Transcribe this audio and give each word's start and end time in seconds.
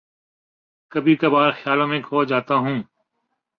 کبھی 0.91 1.15
کبھار 1.15 1.49
خیالوں 1.51 1.87
میں 1.87 2.01
کھو 2.01 2.23
جاتا 2.23 2.55
ہوں 2.55 2.77